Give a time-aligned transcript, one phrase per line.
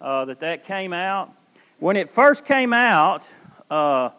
[0.00, 1.32] uh, that that came out?
[1.78, 3.24] When it first came out,
[3.68, 4.10] uh,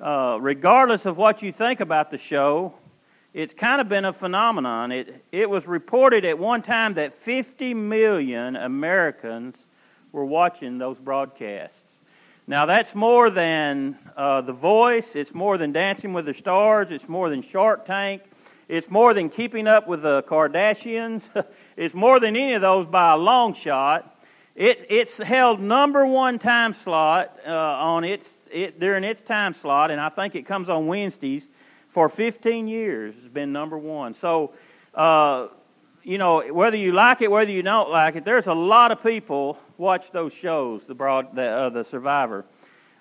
[0.00, 2.74] uh, regardless of what you think about the show,
[3.34, 4.90] it's kind of been a phenomenon.
[4.92, 9.56] It, it was reported at one time that 50 million Americans
[10.12, 11.83] were watching those broadcasts.
[12.46, 17.08] Now, that's more than uh, The Voice, it's more than Dancing with the Stars, it's
[17.08, 18.20] more than Shark Tank,
[18.68, 21.30] it's more than Keeping Up with the Kardashians,
[21.78, 24.22] it's more than any of those by a long shot.
[24.54, 29.90] It, it's held number one time slot uh, on its, its, during its time slot,
[29.90, 31.48] and I think it comes on Wednesdays
[31.88, 33.16] for 15 years.
[33.16, 34.12] It's been number one.
[34.12, 34.52] So,
[34.94, 35.48] uh,
[36.02, 39.02] you know, whether you like it, whether you don't like it, there's a lot of
[39.02, 42.44] people watch those shows, the broad, the, uh, the Survivor.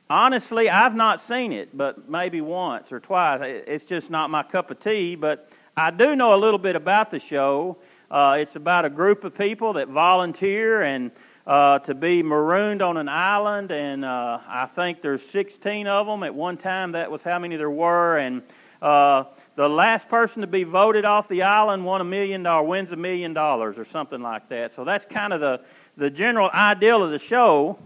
[0.10, 3.42] Honestly, I've not seen it, but maybe once or twice.
[3.44, 5.16] It's just not my cup of tea.
[5.16, 7.78] But I do know a little bit about the show.
[8.12, 11.12] Uh, it's about a group of people that volunteer and
[11.48, 16.24] uh, to be marooned on an island, and uh, I think there's 16 of them
[16.24, 16.94] at one time.
[16.94, 18.44] That was how many there were, and
[18.82, 19.24] uh,
[19.56, 22.96] the last person to be voted off the island won a million dollars, wins a
[22.96, 24.74] million dollars or something like that.
[24.74, 25.62] So that's kind of the,
[25.98, 27.78] the general ideal of the show.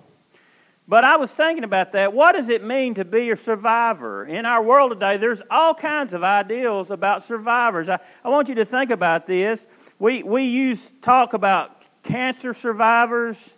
[0.88, 2.14] But I was thinking about that.
[2.14, 4.26] What does it mean to be a survivor?
[4.26, 7.90] In our world today, there's all kinds of ideals about survivors.
[7.90, 9.68] I, I want you to think about this.
[10.00, 13.58] We, we use talk about cancer survivors,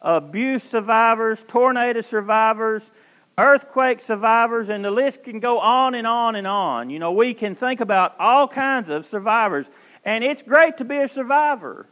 [0.00, 2.90] abuse survivors, tornado survivors,
[3.36, 6.88] earthquake survivors, and the list can go on and on and on.
[6.88, 9.66] You know, we can think about all kinds of survivors,
[10.06, 11.86] and it's great to be a survivor.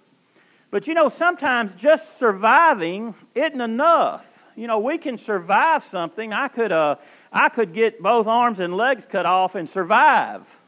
[0.70, 4.44] But you know, sometimes just surviving isn't enough.
[4.56, 6.32] You know, we can survive something.
[6.32, 6.97] I could, uh,
[7.32, 10.60] I could get both arms and legs cut off and survive.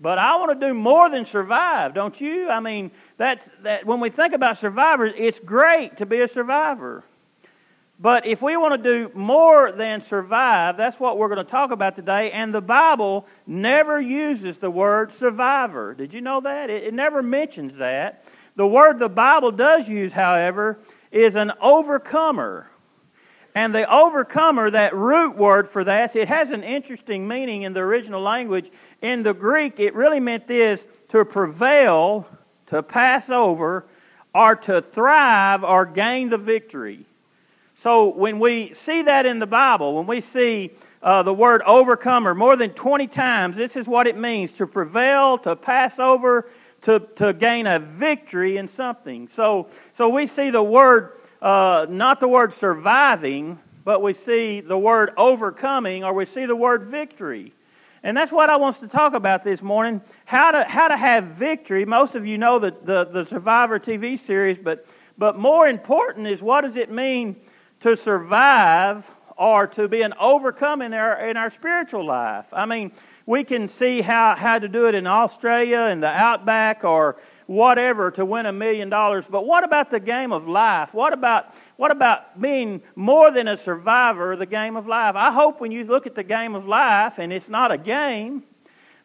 [0.00, 2.50] But I want to do more than survive, don't you?
[2.50, 3.86] I mean, that's that.
[3.86, 7.04] When we think about survivors, it's great to be a survivor.
[7.98, 11.70] But if we want to do more than survive, that's what we're going to talk
[11.70, 12.32] about today.
[12.32, 15.94] And the Bible never uses the word survivor.
[15.94, 16.70] Did you know that?
[16.70, 18.24] It, it, never mentions that.
[18.56, 20.78] The word the Bible does use, however,
[21.10, 22.70] is an overcomer.
[23.54, 27.80] And the overcomer, that root word for that, it has an interesting meaning in the
[27.80, 28.70] original language.
[29.00, 32.28] In the Greek, it really meant this to prevail,
[32.66, 33.86] to pass over,
[34.34, 37.06] or to thrive or gain the victory.
[37.74, 40.72] So when we see that in the Bible, when we see
[41.02, 45.38] uh, the word overcomer more than 20 times, this is what it means to prevail,
[45.38, 46.48] to pass over,
[46.84, 49.26] to, to gain a victory in something.
[49.26, 54.78] So, so we see the word, uh, not the word surviving, but we see the
[54.78, 57.54] word overcoming, or we see the word victory.
[58.02, 61.24] And that's what I want to talk about this morning how to, how to have
[61.24, 61.86] victory.
[61.86, 66.42] Most of you know the, the, the Survivor TV series, but, but more important is
[66.42, 67.36] what does it mean
[67.80, 72.46] to survive or to be an overcome in our, in our spiritual life.
[72.52, 72.92] I mean,
[73.26, 78.10] we can see how, how to do it in Australia, in the outback, or whatever
[78.10, 79.26] to win a million dollars.
[79.28, 80.94] But what about the game of life?
[80.94, 85.14] What about, what about being more than a survivor of the game of life?
[85.16, 88.44] I hope when you look at the game of life, and it's not a game,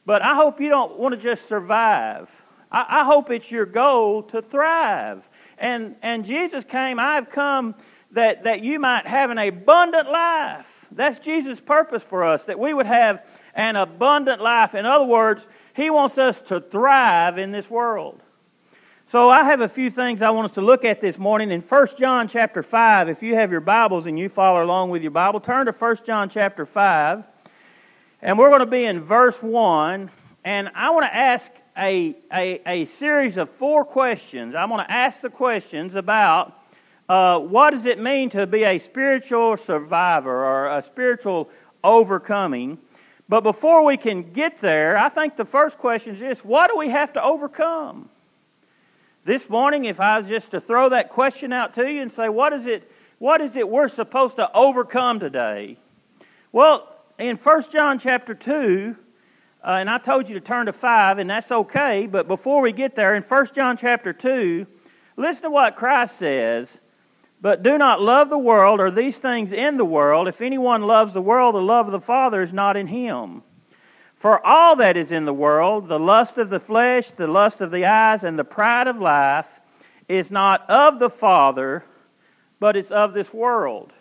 [0.06, 2.30] but I hope you don't want to just survive.
[2.72, 5.30] I, I hope it's your goal to thrive.
[5.58, 7.76] And, and Jesus came, I've come
[8.12, 10.88] that, that you might have an abundant life.
[10.92, 13.26] That's Jesus' purpose for us, that we would have
[13.60, 14.74] an abundant life.
[14.74, 18.24] In other words, He wants us to thrive in this world.
[19.04, 21.52] So I have a few things I want us to look at this morning.
[21.52, 25.02] In 1 John chapter 5, if you have your Bibles and you follow along with
[25.02, 27.26] your Bible, turn to 1 John chapter 5.
[28.22, 30.10] And we're going to be in verse 1.
[30.46, 34.56] And I want to ask a, a, a series of four questions.
[34.56, 36.58] I'm going to ask the questions about
[37.10, 41.50] uh, what does it mean to be a spiritual survivor or a spiritual
[41.84, 42.78] overcoming?
[43.30, 46.78] But before we can get there, I think the first question is this what do
[46.78, 48.10] we have to overcome?
[49.24, 52.28] This morning, if I was just to throw that question out to you and say,
[52.28, 55.78] what does it what is it we're supposed to overcome today?
[56.52, 56.88] Well,
[57.20, 58.96] in 1 John chapter 2,
[59.62, 62.72] uh, and I told you to turn to 5, and that's okay, but before we
[62.72, 64.66] get there, in 1 John chapter 2,
[65.18, 66.80] listen to what Christ says.
[67.42, 70.28] But do not love the world or these things in the world.
[70.28, 73.44] If anyone loves the world, the love of the Father is not in him.
[74.16, 77.72] For all that is in the world, the lust of the flesh, the lust of
[77.72, 79.62] the eyes, and the pride of life,
[80.10, 81.86] is not of the Father,
[82.60, 83.94] but it's of this world.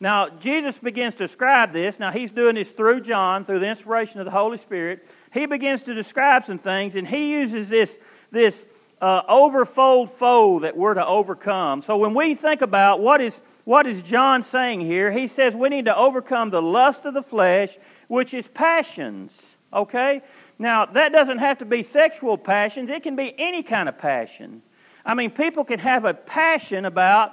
[0.00, 2.00] Now, Jesus begins to describe this.
[2.00, 5.06] Now, he's doing this through John, through the inspiration of the Holy Spirit.
[5.32, 8.00] He begins to describe some things, and he uses this,
[8.32, 8.66] this
[9.00, 11.82] uh, overfold foe that we're to overcome.
[11.82, 15.68] So, when we think about what is, what is John saying here, he says we
[15.68, 19.56] need to overcome the lust of the flesh, which is passions.
[19.72, 20.22] Okay?
[20.58, 24.62] Now, that doesn't have to be sexual passions, it can be any kind of passion.
[25.04, 27.32] I mean, people can have a passion about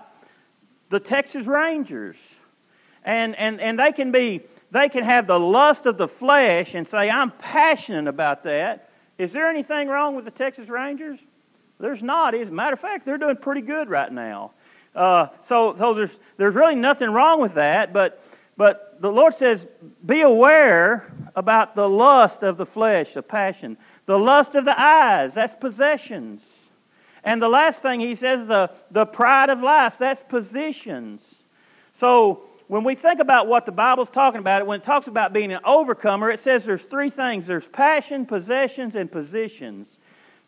[0.89, 2.37] the Texas Rangers
[3.07, 6.85] and, and, and they can be they can have the lust of the flesh and
[6.85, 11.19] say i'm passionate about that is there anything wrong with the texas rangers
[11.79, 14.51] there's not as a matter of fact they're doing pretty good right now.
[14.95, 18.23] Uh, so, so there's, there's really nothing wrong with that but,
[18.55, 19.67] but the lord says
[20.03, 23.77] be aware about the lust of the flesh the passion
[24.07, 26.69] the lust of the eyes that's possessions.
[27.23, 31.35] And the last thing he says the, the pride of life that's positions.
[31.93, 35.51] So when we think about what the Bible's talking about, when it talks about being
[35.51, 37.47] an overcomer, it says there's three things.
[37.47, 39.96] There's passion, possessions, and positions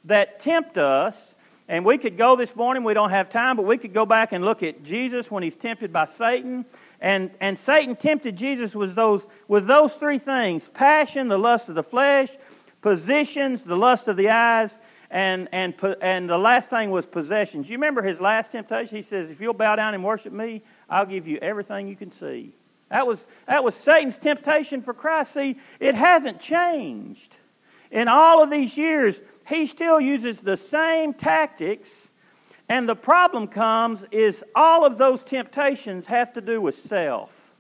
[0.05, 1.35] that tempt us.
[1.67, 4.31] And we could go this morning, we don't have time, but we could go back
[4.31, 6.65] and look at Jesus when he's tempted by Satan.
[6.99, 11.75] And, and Satan tempted Jesus with those, with those three things passion, the lust of
[11.75, 12.35] the flesh,
[12.81, 14.79] positions, the lust of the eyes,
[15.11, 17.69] and, and, and the last thing was possessions.
[17.69, 18.95] You remember his last temptation?
[18.95, 22.11] He says, If you'll bow down and worship me, I'll give you everything you can
[22.11, 22.53] see.
[22.89, 25.33] That was, that was Satan's temptation for Christ.
[25.33, 27.35] See, it hasn't changed.
[27.91, 31.89] In all of these years, he still uses the same tactics.
[32.69, 37.51] And the problem comes is all of those temptations have to do with self.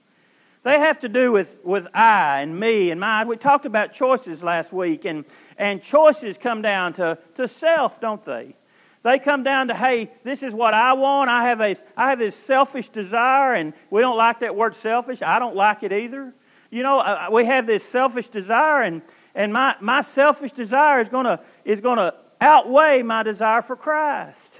[0.61, 3.27] They have to do with, with I and me and mine.
[3.27, 5.25] We talked about choices last week, and,
[5.57, 8.55] and choices come down to, to self, don't they?
[9.01, 11.29] They come down to, hey, this is what I want.
[11.29, 15.21] I have, a, I have this selfish desire, and we don't like that word selfish.
[15.21, 16.33] I don't like it either.
[16.69, 19.01] You know, uh, uh, we have this selfish desire, and,
[19.35, 24.59] and my, my selfish desire is going to is gonna outweigh my desire for Christ.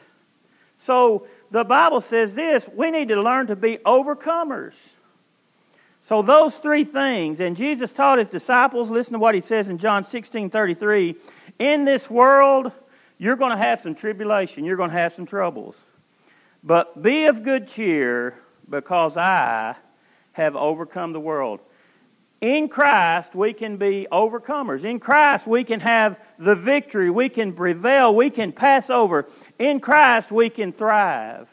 [0.77, 4.94] So the Bible says this we need to learn to be overcomers.
[6.01, 9.77] So those three things, and Jesus taught his disciples, listen to what he says in
[9.77, 11.16] John 16 33.
[11.60, 12.71] In this world,
[13.18, 15.86] you're going to have some tribulation, you're going to have some troubles.
[16.63, 19.75] But be of good cheer because I
[20.33, 21.60] have overcome the world.
[22.41, 24.86] In Christ, we can be overcomers.
[24.86, 27.09] In Christ, we can have the victory.
[27.09, 28.15] We can prevail.
[28.15, 29.27] We can pass over.
[29.57, 31.50] In Christ, we can thrive.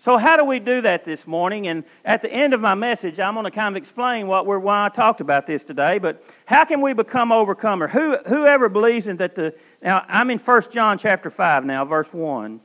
[0.00, 1.66] So, how do we do that this morning?
[1.66, 4.60] And at the end of my message, I'm going to kind of explain what we're,
[4.60, 5.98] why I talked about this today.
[5.98, 7.88] But how can we become overcomer?
[7.88, 12.14] Who, whoever believes in that the now I'm in 1 John chapter 5 now, verse
[12.14, 12.60] 1.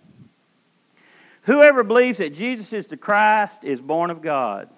[1.44, 4.70] Whoever believes that Jesus is the Christ is born of God.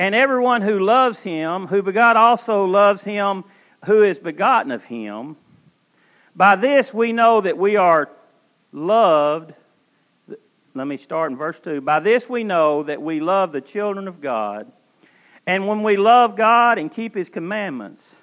[0.00, 3.44] And everyone who loves him, who begot also loves him
[3.84, 5.36] who is begotten of him.
[6.34, 8.08] By this we know that we are
[8.72, 9.52] loved
[10.74, 11.80] let me start in verse 2.
[11.80, 14.70] By this we know that we love the children of God.
[15.46, 18.16] And when we love God and keep His commandments,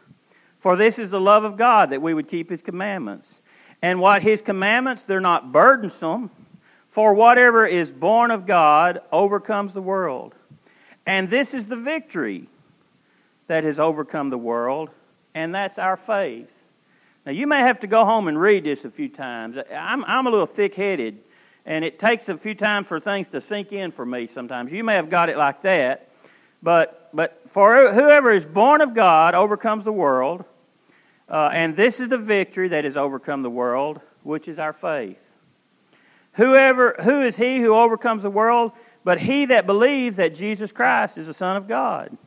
[0.57, 3.41] for this is the love of God that we would keep His commandments.
[3.81, 6.31] And what His commandments, they're not burdensome,
[6.89, 10.33] for whatever is born of God overcomes the world.
[11.07, 12.47] And this is the victory
[13.47, 14.91] that has overcome the world,
[15.33, 16.53] and that's our faith.
[17.25, 19.57] Now, you may have to go home and read this a few times.
[19.73, 21.19] I'm, I'm a little thick headed
[21.67, 24.71] and it takes a few times for things to sink in for me sometimes.
[24.71, 26.09] You may have got it like that,
[26.63, 30.45] but, but for whoever is born of God overcomes the world,
[31.27, 35.21] uh, and this is the victory that has overcome the world, which is our faith.
[36.33, 38.71] Whoever, who is he who overcomes the world?
[39.07, 42.17] But he that believes that Jesus Christ is the Son of God.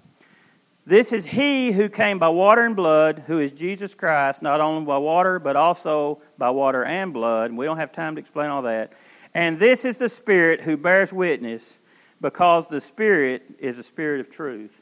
[0.86, 4.86] This is he who came by water and blood, who is Jesus Christ, not only
[4.86, 7.50] by water, but also by water and blood.
[7.50, 8.94] And we don't have time to explain all that.
[9.34, 11.78] And this is the Spirit who bears witness,
[12.18, 14.80] because the Spirit is the Spirit of truth.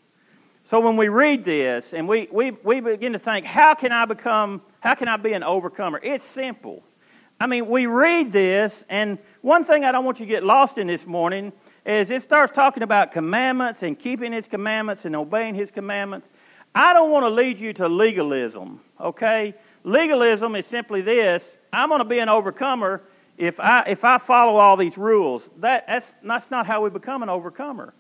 [0.62, 4.04] So when we read this and we, we, we begin to think, how can I
[4.04, 5.98] become, how can I be an overcomer?
[6.00, 6.84] It's simple.
[7.40, 10.78] I mean, we read this and one thing I don't want you to get lost
[10.78, 11.52] in this morning
[11.88, 16.30] is it starts talking about commandments and keeping His commandments and obeying His commandments.
[16.74, 19.54] I don't want to lead you to legalism, okay?
[19.84, 23.02] Legalism is simply this I'm going to be an overcomer
[23.38, 25.48] if I, if I follow all these rules.
[25.58, 27.94] That, that's, that's not how we become an overcomer.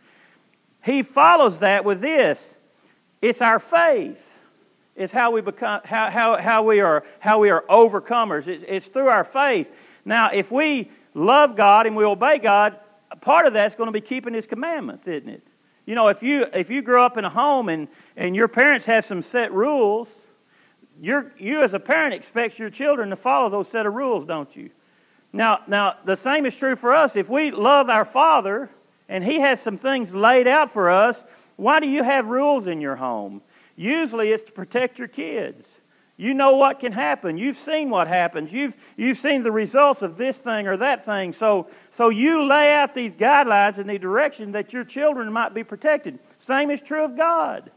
[0.84, 2.56] He follows that with this
[3.22, 4.38] it's our faith.
[4.94, 8.48] It's how we become how, how, how we are how we are overcomers.
[8.48, 9.74] It's, it's through our faith.
[10.04, 12.78] Now, if we love God and we obey God,
[13.16, 15.46] part of that's going to be keeping His commandments, isn't it?
[15.86, 18.86] You know, if you if you grow up in a home and, and your parents
[18.86, 20.14] have some set rules,
[21.00, 24.54] you you as a parent expects your children to follow those set of rules, don't
[24.54, 24.70] you?
[25.32, 27.16] Now, now the same is true for us.
[27.16, 28.70] If we love our Father
[29.08, 31.24] and He has some things laid out for us,
[31.56, 33.42] why do you have rules in your home?
[33.74, 35.78] Usually, it's to protect your kids.
[36.20, 37.38] You know what can happen.
[37.38, 38.52] You've seen what happens.
[38.52, 41.32] You've, you've seen the results of this thing or that thing.
[41.32, 45.62] So, so you lay out these guidelines in the direction that your children might be
[45.62, 46.18] protected.
[46.40, 47.70] Same is true of God.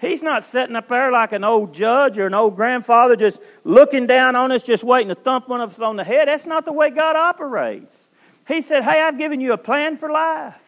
[0.00, 4.08] He's not sitting up there like an old judge or an old grandfather just looking
[4.08, 6.26] down on us, just waiting to thump one of us on the head.
[6.26, 8.08] That's not the way God operates.
[8.48, 10.60] He said, Hey, I've given you a plan for life.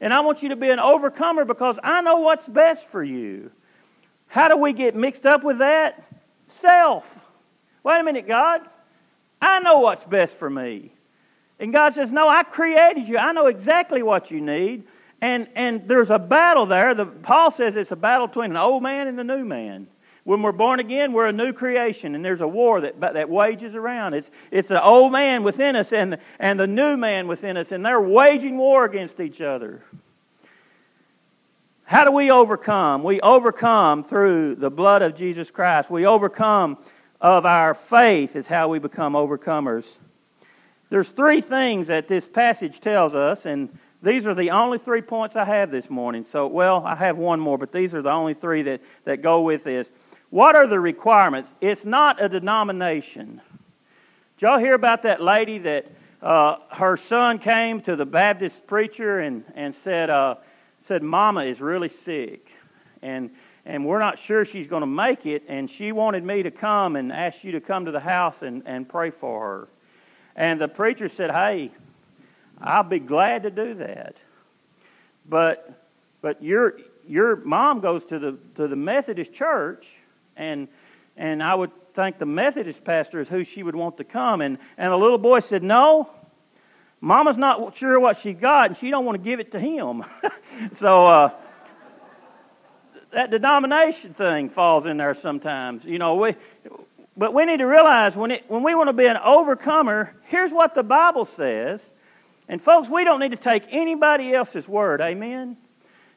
[0.00, 3.50] And I want you to be an overcomer because I know what's best for you.
[4.28, 6.09] How do we get mixed up with that?
[6.50, 7.30] Self.
[7.82, 8.62] Wait a minute, God.
[9.40, 10.92] I know what's best for me.
[11.58, 13.18] And God says, No, I created you.
[13.18, 14.84] I know exactly what you need.
[15.20, 16.94] And, and there's a battle there.
[16.94, 19.86] The, Paul says it's a battle between an old man and a new man.
[20.24, 23.74] When we're born again, we're a new creation, and there's a war that, that wages
[23.74, 24.14] around.
[24.14, 27.84] It's, it's the old man within us and, and the new man within us, and
[27.84, 29.82] they're waging war against each other.
[31.90, 33.02] How do we overcome?
[33.02, 35.90] We overcome through the blood of Jesus Christ.
[35.90, 36.78] We overcome
[37.20, 39.98] of our faith is how we become overcomers.
[40.88, 45.34] There's three things that this passage tells us, and these are the only three points
[45.34, 46.22] I have this morning.
[46.22, 49.40] So, well, I have one more, but these are the only three that, that go
[49.40, 49.90] with this.
[50.28, 51.56] What are the requirements?
[51.60, 53.40] It's not a denomination.
[54.38, 55.90] Did y'all hear about that lady that
[56.22, 60.36] uh, her son came to the Baptist preacher and, and said, uh,
[60.80, 62.50] said, Mama is really sick,
[63.02, 63.30] and,
[63.64, 66.96] and we're not sure she's going to make it, and she wanted me to come
[66.96, 69.68] and ask you to come to the house and, and pray for her.
[70.34, 71.70] And the preacher said, Hey,
[72.60, 74.16] I'll be glad to do that.
[75.28, 75.86] But,
[76.22, 79.96] but your, your mom goes to the, to the Methodist church,
[80.36, 80.68] and,
[81.16, 84.40] and I would think the Methodist pastor is who she would want to come.
[84.40, 86.10] And, and the little boy said, No,
[87.00, 90.04] Mama's not sure what she got, and she don't want to give it to him.
[90.74, 91.30] so uh,
[93.12, 95.84] that denomination thing falls in there sometimes.
[95.84, 96.36] You know, we,
[97.16, 100.52] but we need to realize when, it, when we want to be an overcomer, here's
[100.52, 101.90] what the Bible says.
[102.48, 105.00] And folks, we don't need to take anybody else's word.
[105.00, 105.56] Amen.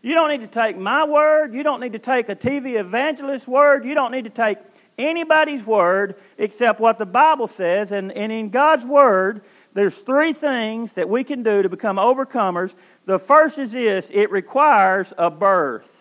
[0.01, 1.53] You don't need to take my word.
[1.53, 3.85] You don't need to take a TV evangelist's word.
[3.85, 4.57] You don't need to take
[4.97, 7.91] anybody's word except what the Bible says.
[7.91, 9.43] And, and in God's word,
[9.73, 12.73] there's three things that we can do to become overcomers.
[13.05, 15.99] The first is this it requires a birth.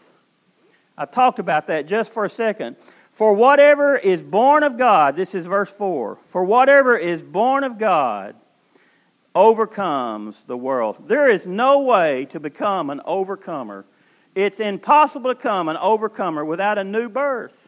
[0.97, 2.77] I talked about that just for a second.
[3.13, 6.19] For whatever is born of God, this is verse 4.
[6.25, 8.35] For whatever is born of God
[9.35, 11.09] overcomes the world.
[11.09, 13.85] There is no way to become an overcomer.
[14.35, 17.62] It's impossible to become an overcomer without a new birth.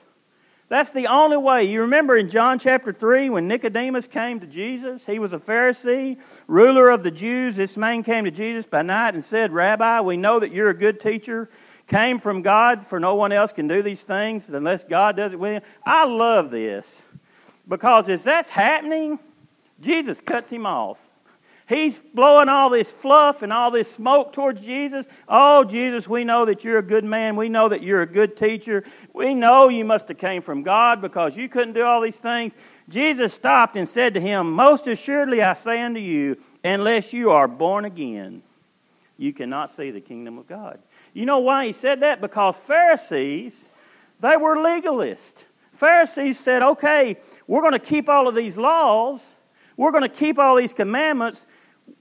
[0.75, 1.63] That's the only way.
[1.63, 5.07] You remember in John chapter 3 when Nicodemus came to Jesus?
[5.07, 7.55] He was a Pharisee, ruler of the Jews.
[7.55, 10.77] This man came to Jesus by night and said, Rabbi, we know that you're a
[10.77, 11.49] good teacher,
[11.87, 15.39] came from God, for no one else can do these things unless God does it
[15.39, 15.63] with him.
[15.87, 17.03] I love this
[17.69, 19.21] because as that's happening,
[19.81, 20.99] Jesus cuts him off.
[21.67, 25.07] He's blowing all this fluff and all this smoke towards Jesus.
[25.27, 27.37] Oh, Jesus, we know that you're a good man.
[27.37, 28.85] We know that you're a good teacher.
[29.15, 32.55] We know you must have came from God because you couldn't do all these things.
[32.89, 37.49] Jesus stopped and said to him, Most assuredly I say unto you, unless you are
[37.49, 38.43] born again,
[39.17, 40.79] you cannot see the kingdom of God.
[41.15, 42.21] You know why he said that?
[42.21, 43.71] Because Pharisees,
[44.21, 45.45] they were legalists.
[45.73, 47.17] Pharisees said, okay,
[47.47, 49.21] we're going to keep all of these laws,
[49.77, 51.47] we're going to keep all these commandments,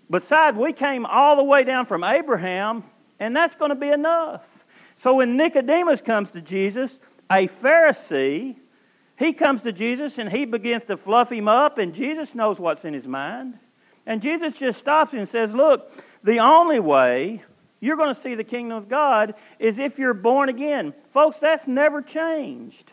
[0.10, 2.84] Besides, we came all the way down from Abraham,
[3.20, 4.66] and that's going to be enough.
[4.96, 8.56] So when Nicodemus comes to Jesus, a Pharisee,
[9.18, 12.86] he comes to Jesus and he begins to fluff him up, and Jesus knows what's
[12.86, 13.58] in his mind.
[14.06, 15.92] And Jesus just stops him and says, Look,
[16.24, 17.44] the only way
[17.80, 20.94] you're going to see the kingdom of God is if you're born again.
[21.12, 22.92] Folks, that's never changed.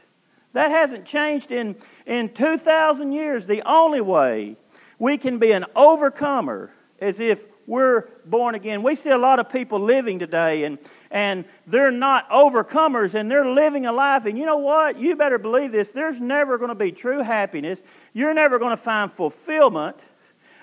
[0.52, 1.76] That hasn't changed in,
[2.06, 3.46] in 2,000 years.
[3.46, 4.56] The only way
[4.98, 8.82] we can be an overcomer as if we're born again.
[8.82, 10.78] We see a lot of people living today and,
[11.10, 14.26] and they're not overcomers and they're living a life.
[14.26, 14.98] And you know what?
[14.98, 15.88] You better believe this.
[15.88, 17.82] There's never going to be true happiness.
[18.12, 19.96] You're never going to find fulfillment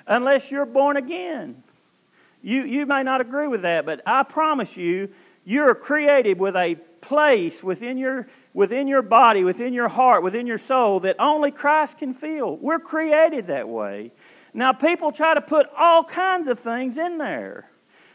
[0.05, 1.63] unless you're born again.
[2.41, 5.09] You, you may not agree with that, but I promise you,
[5.43, 10.57] you're created with a place within your, within your body, within your heart, within your
[10.57, 12.57] soul that only Christ can fill.
[12.57, 14.11] We're created that way.
[14.57, 17.69] Now, people try to put all kinds of things in there.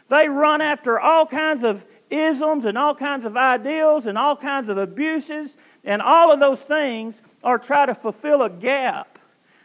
[0.09, 4.67] They run after all kinds of isms and all kinds of ideals and all kinds
[4.67, 9.17] of abuses, and all of those things are try to fulfill a gap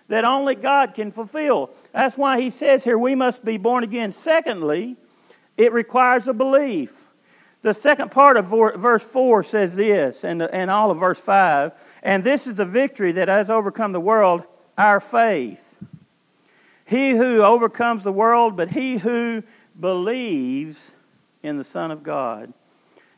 [0.06, 1.70] that only God can fulfill.
[1.92, 4.12] That's why he says here we must be born again.
[4.12, 4.96] Secondly,
[5.56, 7.08] it requires a belief.
[7.62, 11.72] The second part of verse 4 says this, and, and all of verse 5
[12.04, 14.44] and this is the victory that has overcome the world,
[14.78, 15.67] our faith.
[16.88, 19.42] He who overcomes the world, but he who
[19.78, 20.96] believes
[21.42, 22.54] in the Son of God.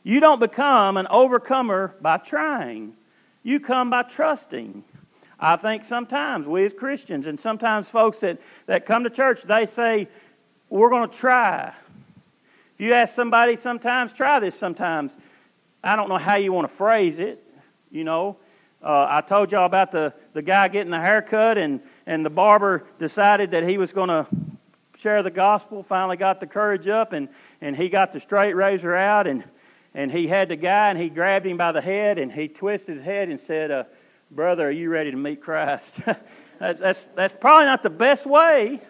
[0.03, 2.97] You don't become an overcomer by trying,
[3.43, 4.83] you come by trusting.
[5.39, 9.65] I think sometimes we as Christians, and sometimes folks that, that come to church, they
[9.65, 10.09] say,
[10.69, 11.73] We're going to try.
[12.75, 15.15] If you ask somebody sometimes, try this sometimes.
[15.81, 17.41] I don't know how you want to phrase it,
[17.89, 18.35] you know.
[18.83, 21.79] Uh, I told y'all about the, the guy getting the haircut, and
[22.11, 24.27] and the barber decided that he was going to
[24.97, 27.29] share the gospel, finally got the courage up, and,
[27.61, 29.45] and he got the straight razor out, and,
[29.93, 32.97] and he had the guy, and he grabbed him by the head, and he twisted
[32.97, 33.85] his head and said, uh,
[34.29, 36.01] Brother, are you ready to meet Christ?
[36.59, 38.81] that's, that's, that's probably not the best way.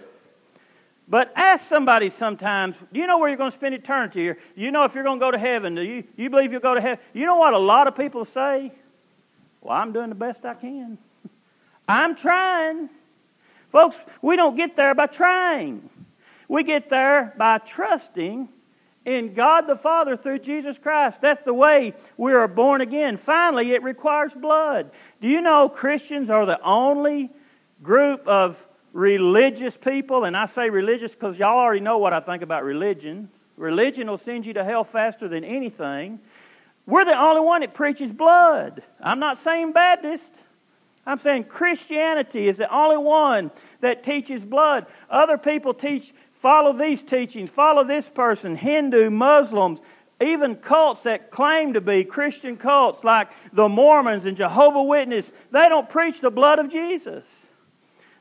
[1.07, 4.29] But ask somebody sometimes, do you know where you're going to spend eternity?
[4.29, 5.75] Do you know if you're going to go to heaven?
[5.75, 7.03] Do you, you believe you'll go to heaven?
[7.13, 8.71] You know what a lot of people say?
[9.61, 10.97] Well, I'm doing the best I can.
[11.87, 12.89] I'm trying.
[13.71, 15.89] Folks, we don't get there by trying.
[16.49, 18.49] We get there by trusting
[19.05, 21.21] in God the Father through Jesus Christ.
[21.21, 23.15] That's the way we are born again.
[23.15, 24.91] Finally, it requires blood.
[25.21, 27.31] Do you know Christians are the only
[27.81, 30.25] group of religious people?
[30.25, 33.29] And I say religious because y'all already know what I think about religion.
[33.55, 36.19] Religion will send you to hell faster than anything.
[36.85, 38.83] We're the only one that preaches blood.
[38.99, 40.35] I'm not saying Baptist.
[41.05, 44.85] I'm saying Christianity is the only one that teaches blood.
[45.09, 49.81] Other people teach, follow these teachings, follow this person, Hindu, Muslims,
[50.21, 55.67] even cults that claim to be Christian cults like the Mormons and Jehovah Witness, they
[55.67, 57.25] don't preach the blood of Jesus.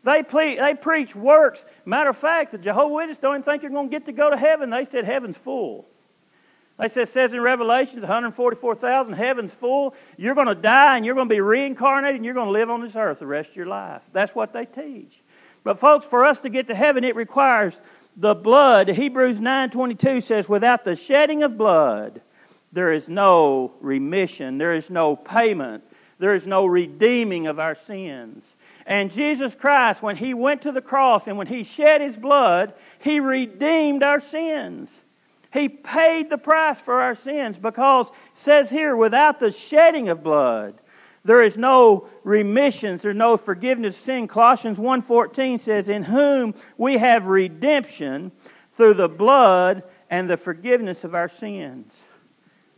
[0.02, 1.66] They, ple- they preach works.
[1.84, 4.30] Matter of fact, the Jehovah Witness don't even think you're going to get to go
[4.30, 4.70] to heaven.
[4.70, 5.89] They said heaven's full.
[6.80, 9.94] They said, says in Revelations, 144,000, heaven's full.
[10.16, 12.70] You're going to die and you're going to be reincarnated and you're going to live
[12.70, 14.02] on this earth the rest of your life.
[14.12, 15.20] That's what they teach.
[15.62, 17.80] But folks, for us to get to heaven, it requires
[18.16, 18.88] the blood.
[18.88, 22.22] Hebrews 9.22 says, without the shedding of blood,
[22.72, 24.56] there is no remission.
[24.58, 25.84] There is no payment.
[26.18, 28.44] There is no redeeming of our sins.
[28.86, 32.74] And Jesus Christ, when He went to the cross and when He shed His blood,
[32.98, 34.90] He redeemed our sins.
[35.52, 40.80] He paid the price for our sins because says here, without the shedding of blood,
[41.24, 44.28] there is no remissions, there's no forgiveness of sin.
[44.28, 48.32] Colossians 1.14 says, In whom we have redemption
[48.72, 52.08] through the blood and the forgiveness of our sins.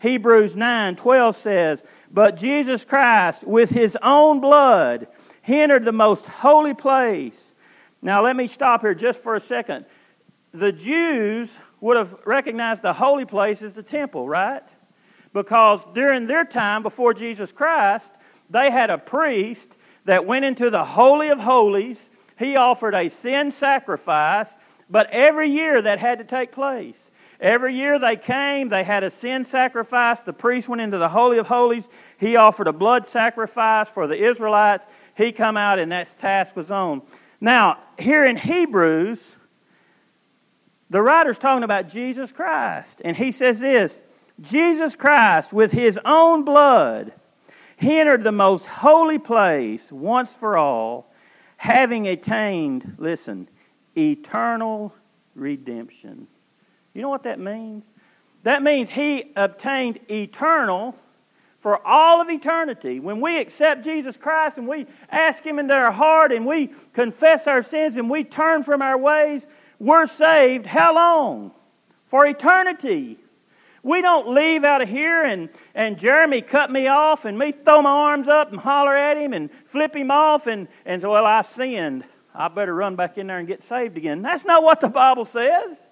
[0.00, 5.06] Hebrews 9.12 says, But Jesus Christ, with his own blood,
[5.46, 7.54] entered the most holy place.
[8.00, 9.86] Now let me stop here just for a second.
[10.52, 14.62] The Jews would have recognized the holy place as the temple, right?
[15.34, 18.12] Because during their time before Jesus Christ,
[18.48, 21.98] they had a priest that went into the Holy of Holies.
[22.38, 24.54] He offered a sin sacrifice,
[24.88, 27.10] but every year that had to take place.
[27.40, 30.20] Every year they came, they had a sin sacrifice.
[30.20, 31.88] The priest went into the Holy of Holies.
[32.16, 34.86] He offered a blood sacrifice for the Israelites.
[35.16, 37.02] He come out and that task was on.
[37.40, 39.36] Now, here in Hebrews,
[40.92, 43.00] the writer's talking about Jesus Christ.
[43.02, 44.02] And he says this
[44.40, 47.12] Jesus Christ, with his own blood,
[47.76, 51.10] he entered the most holy place once for all,
[51.56, 53.48] having attained, listen,
[53.96, 54.94] eternal
[55.34, 56.28] redemption.
[56.92, 57.84] You know what that means?
[58.42, 60.94] That means he obtained eternal
[61.60, 63.00] for all of eternity.
[63.00, 67.46] When we accept Jesus Christ and we ask him into our heart and we confess
[67.46, 69.46] our sins and we turn from our ways,
[69.82, 71.50] we're saved how long?
[72.06, 73.18] For eternity.
[73.82, 77.82] We don't leave out of here and, and Jeremy cut me off and me throw
[77.82, 81.26] my arms up and holler at him and flip him off and, and say, well,
[81.26, 82.04] I sinned.
[82.32, 84.22] I better run back in there and get saved again.
[84.22, 85.82] That's not what the Bible says.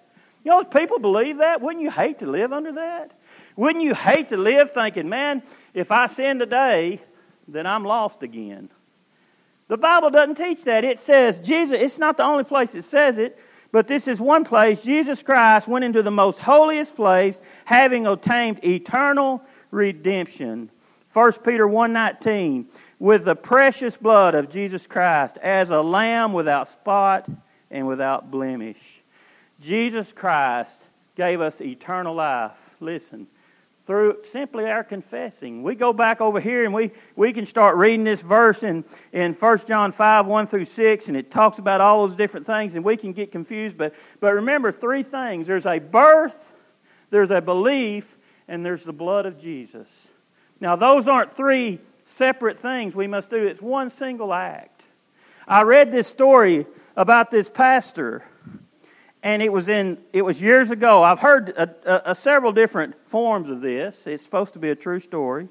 [0.45, 1.61] You know, if people believe that.
[1.61, 3.19] Wouldn't you hate to live under that?
[3.57, 5.43] Wouldn't you hate to live thinking, man,
[5.75, 7.03] if I sin today,
[7.49, 8.71] then I'm lost again?
[9.67, 10.85] The Bible doesn't teach that.
[10.85, 13.37] It says Jesus, it's not the only place it says it,
[13.73, 14.83] but this is one place.
[14.83, 20.71] Jesus Christ went into the most holiest place, having obtained eternal redemption.
[21.13, 22.67] 1 Peter 1:19
[22.99, 27.29] with the precious blood of Jesus Christ as a lamb without spot
[27.71, 29.03] and without blemish.
[29.61, 32.77] Jesus Christ gave us eternal life.
[32.81, 33.27] Listen,
[33.91, 35.65] through simply our confessing.
[35.65, 39.33] We go back over here and we, we can start reading this verse in, in
[39.33, 42.85] 1 John 5, 1 through 6, and it talks about all those different things, and
[42.85, 43.77] we can get confused.
[43.77, 46.55] But, but remember three things there's a birth,
[47.11, 49.89] there's a belief, and there's the blood of Jesus.
[50.61, 54.83] Now, those aren't three separate things we must do, it's one single act.
[55.49, 58.23] I read this story about this pastor
[59.23, 61.03] and it was in it was years ago.
[61.03, 64.07] I've heard a, a, a several different forms of this.
[64.07, 65.49] It's supposed to be a true story,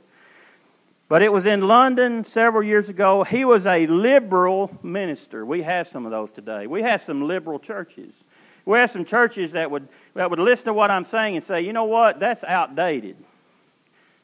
[1.07, 3.23] but it was in London several years ago.
[3.23, 5.45] He was a liberal minister.
[5.45, 6.67] We have some of those today.
[6.67, 8.23] We have some liberal churches.
[8.65, 11.61] We have some churches that would that would listen to what I'm saying and say,
[11.61, 13.17] you know what, that's outdated.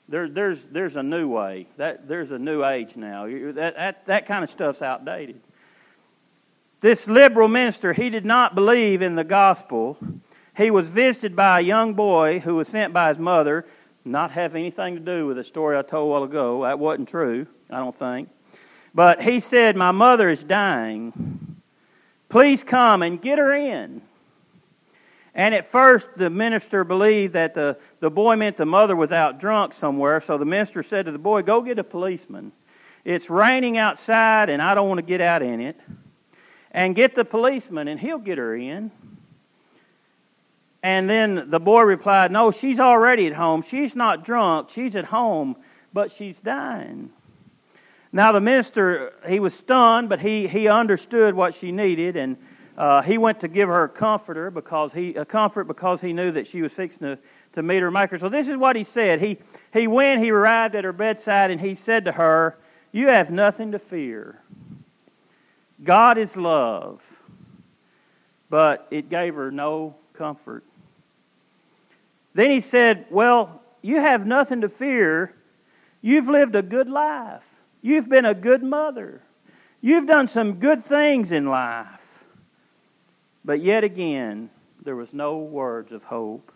[0.08, 1.68] There, there's there's a new way.
[1.78, 3.26] That there's a new age now.
[3.26, 5.40] That that, that kind of stuff's outdated.
[6.82, 9.98] This liberal minister, he did not believe in the gospel.
[10.58, 13.66] He was visited by a young boy who was sent by his mother,
[14.04, 16.64] not have anything to do with the story I told a while ago.
[16.64, 18.30] That wasn't true, I don't think.
[18.94, 21.62] But he said, My mother is dying.
[22.30, 24.02] Please come and get her in.
[25.34, 29.40] And at first, the minister believed that the, the boy meant the mother was out
[29.40, 32.52] drunk somewhere, so the minister said to the boy, Go get a policeman.
[33.04, 35.78] It's raining outside, and I don't want to get out in it
[36.76, 38.92] and get the policeman and he'll get her in.
[40.84, 43.64] And then the boy replied, No, she's already at home.
[43.64, 44.70] She's not drunk.
[44.70, 45.56] She's at home,
[45.94, 47.12] but she's dying.
[48.12, 52.38] Now, the minister, he was stunned, but he, he understood what she needed, and
[52.78, 56.32] uh, he went to give her a comforter because he, a comfort because he knew
[56.32, 57.20] that she was fixing to,
[57.54, 58.18] to meet her maker.
[58.18, 59.22] So, this is what he said.
[59.22, 59.38] He,
[59.74, 62.58] he went, he arrived at her bedside, and he said to her,
[62.92, 64.42] You have nothing to fear.
[65.84, 67.20] God is love,
[68.50, 70.64] but it gave her no comfort.
[72.34, 75.34] Then he said, Well, you have nothing to fear.
[76.02, 77.46] You've lived a good life.
[77.82, 79.22] You've been a good mother.
[79.82, 82.24] You've done some good things in life.
[83.44, 84.50] But yet again,
[84.84, 86.52] there was no words of hope.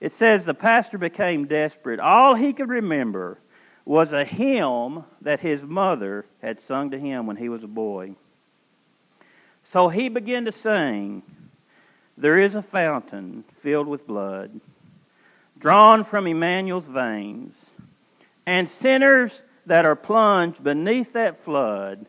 [0.00, 2.00] It says the pastor became desperate.
[2.00, 3.38] All he could remember
[3.84, 8.16] was a hymn that his mother had sung to him when he was a boy.
[9.62, 11.22] So he began to sing,
[12.16, 14.60] There is a fountain filled with blood,
[15.58, 17.70] drawn from Emmanuel's veins,
[18.44, 22.06] and sinners that are plunged beneath that flood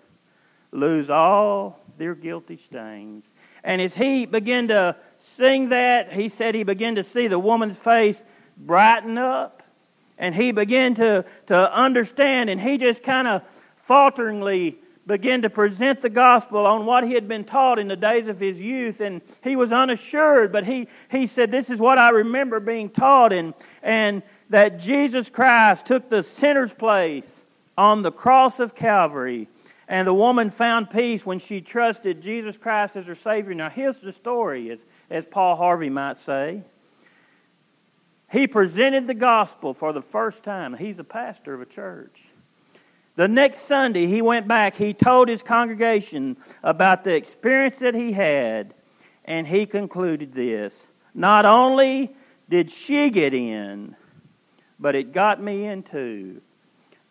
[0.71, 3.23] lose all their guilty stains.
[3.63, 7.77] And as he began to sing that, he said he began to see the woman's
[7.77, 8.23] face
[8.57, 9.63] brighten up.
[10.17, 13.43] And he began to, to understand, and he just kind of
[13.75, 18.27] falteringly began to present the gospel on what he had been taught in the days
[18.27, 22.09] of his youth, and he was unassured, but he, he said, This is what I
[22.09, 27.43] remember being taught, and, and that Jesus Christ took the sinner's place
[27.77, 29.47] on the cross of Calvary.
[29.87, 33.53] And the woman found peace when she trusted Jesus Christ as her Savior.
[33.53, 36.63] Now, here's the story, as, as Paul Harvey might say.
[38.31, 40.75] He presented the gospel for the first time.
[40.75, 42.23] He's a pastor of a church.
[43.15, 44.75] The next Sunday, he went back.
[44.75, 48.73] He told his congregation about the experience that he had,
[49.25, 52.15] and he concluded this Not only
[52.49, 53.95] did she get in,
[54.79, 56.41] but it got me in too.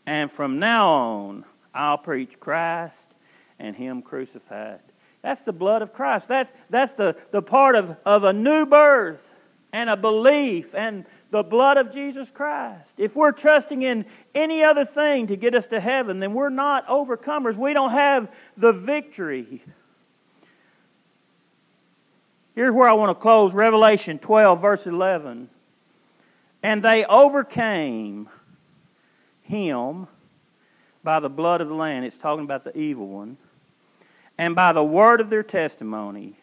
[0.07, 3.09] And from now on, I'll preach Christ
[3.59, 4.81] and Him crucified.
[5.23, 6.29] That's the blood of Christ.
[6.29, 9.37] That's, that's the, the part of, of a new birth
[9.73, 12.93] and a belief and the blood of Jesus Christ.
[12.99, 16.87] If we're trusting in any other thing to get us to heaven, then we're not
[16.87, 17.57] overcomers.
[17.57, 19.65] We don't have the victory.
[22.55, 25.49] Here's where I want to close Revelation 12, verse 11.
[26.63, 28.29] And they overcame
[29.41, 30.09] him
[31.03, 32.05] by the blood of the Lamb.
[32.05, 33.39] It's talking about the evil one.
[34.37, 36.37] And by the word of their testimony.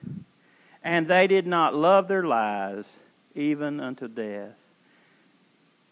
[0.83, 2.97] And they did not love their lives
[3.35, 4.58] even unto death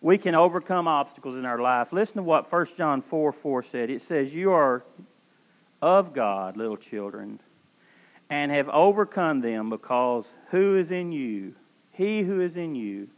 [0.02, 1.92] we can overcome obstacles in our life.
[1.92, 3.90] Listen to what 1 John 4 4 said.
[3.90, 4.84] It says, You are
[5.82, 7.40] of God, little children,
[8.30, 11.56] and have overcome them because who is in you?
[11.92, 13.10] He who is in you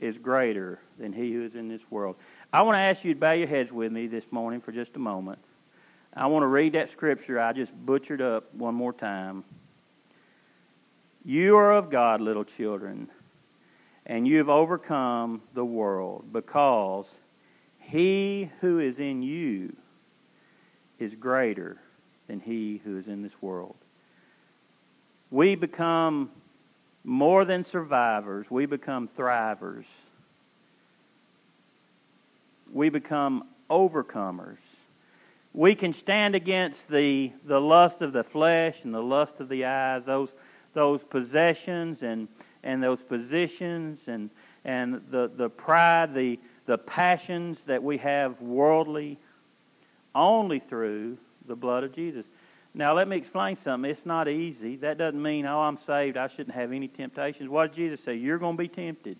[0.00, 2.16] is greater than he who is in this world.
[2.52, 4.96] I want to ask you to bow your heads with me this morning for just
[4.96, 5.38] a moment.
[6.14, 9.44] I want to read that scripture I just butchered up one more time.
[11.24, 13.08] You are of God, little children,
[14.06, 17.10] and you have overcome the world because
[17.78, 19.76] he who is in you
[20.98, 21.78] is greater
[22.26, 23.76] than he who is in this world.
[25.30, 26.30] We become
[27.04, 29.86] more than survivors, we become thrivers.
[32.72, 34.76] We become overcomers.
[35.52, 39.66] We can stand against the, the lust of the flesh and the lust of the
[39.66, 40.32] eyes, those,
[40.72, 42.28] those possessions and,
[42.62, 44.30] and those positions and,
[44.64, 49.18] and the, the pride, the, the passions that we have worldly,
[50.14, 52.26] only through the blood of Jesus.
[52.74, 53.90] Now, let me explain something.
[53.90, 54.76] It's not easy.
[54.76, 56.16] That doesn't mean, oh, I'm saved.
[56.16, 57.48] I shouldn't have any temptations.
[57.48, 58.14] What did Jesus say?
[58.14, 59.18] You're going to be tempted.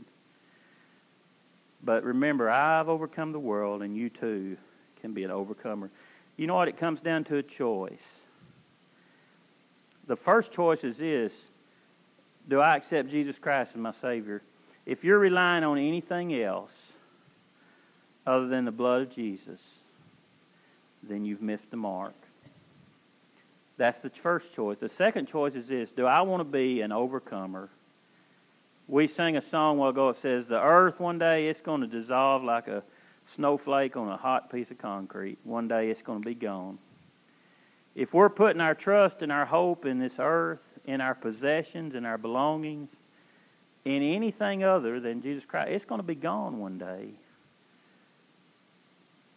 [1.84, 4.56] But remember, I've overcome the world, and you too
[5.00, 5.90] can be an overcomer.
[6.36, 6.68] You know what?
[6.68, 8.20] It comes down to a choice.
[10.06, 11.50] The first choice is this
[12.48, 14.42] Do I accept Jesus Christ as my Savior?
[14.84, 16.92] If you're relying on anything else
[18.26, 19.80] other than the blood of Jesus,
[21.02, 22.14] then you've missed the mark.
[23.76, 24.78] That's the first choice.
[24.78, 27.68] The second choice is this Do I want to be an overcomer?
[28.88, 30.10] We sang a song while ago.
[30.10, 32.82] It says, The earth one day it's going to dissolve like a
[33.26, 35.38] snowflake on a hot piece of concrete.
[35.44, 36.78] One day it's going to be gone.
[37.94, 42.04] If we're putting our trust and our hope in this earth, in our possessions, in
[42.04, 42.96] our belongings,
[43.84, 47.10] in anything other than Jesus Christ, it's going to be gone one day.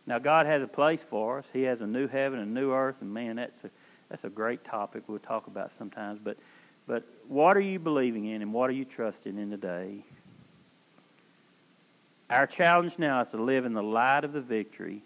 [0.08, 1.45] Now, God has a place for us.
[1.51, 3.71] He has a new heaven and a new earth, and man, that's a
[4.10, 6.19] that's a great topic we'll talk about sometimes.
[6.23, 6.38] But,
[6.88, 9.97] but what are you believing in and what are you trusting in today?
[12.29, 15.01] Our challenge now is to live in the light of the victory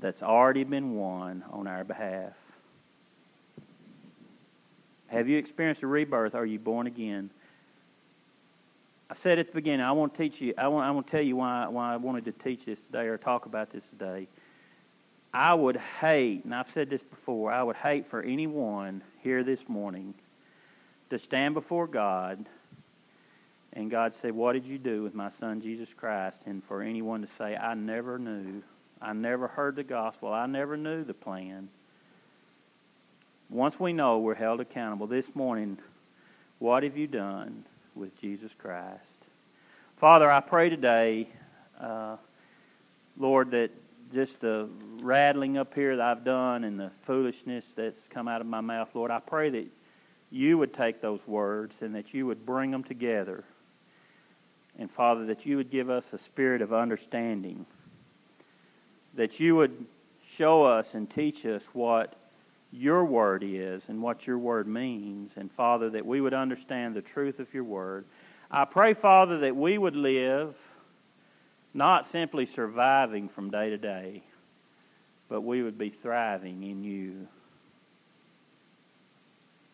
[0.00, 2.32] that's already been won on our behalf.
[5.14, 6.34] Have you experienced a rebirth?
[6.34, 7.30] Are you born again?
[9.08, 11.10] I said at the beginning, I want to teach you, I want, I want to
[11.12, 14.26] tell you why, why I wanted to teach this today or talk about this today.
[15.32, 19.68] I would hate, and I've said this before, I would hate for anyone here this
[19.68, 20.14] morning
[21.10, 22.44] to stand before God
[23.72, 26.42] and God say, What did you do with my son Jesus Christ?
[26.46, 28.64] And for anyone to say, I never knew.
[29.00, 30.32] I never heard the gospel.
[30.32, 31.68] I never knew the plan.
[33.50, 35.78] Once we know we're held accountable this morning,
[36.58, 39.00] what have you done with Jesus Christ?
[39.98, 41.28] Father, I pray today,
[41.78, 42.16] uh,
[43.18, 43.70] Lord, that
[44.12, 44.68] just the
[45.00, 48.88] rattling up here that I've done and the foolishness that's come out of my mouth,
[48.94, 49.66] Lord, I pray that
[50.30, 53.44] you would take those words and that you would bring them together.
[54.78, 57.66] And Father, that you would give us a spirit of understanding,
[59.14, 59.84] that you would
[60.26, 62.14] show us and teach us what
[62.74, 65.34] your word is and what your word means.
[65.36, 68.04] And Father, that we would understand the truth of your word.
[68.50, 70.56] I pray, Father, that we would live
[71.72, 74.22] not simply surviving from day to day,
[75.28, 77.28] but we would be thriving in you.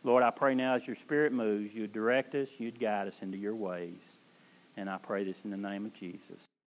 [0.02, 3.36] Lord, I pray now as your Spirit moves, you'd direct us, you'd guide us into
[3.36, 4.00] your ways.
[4.76, 6.49] And I pray this in the name of Jesus.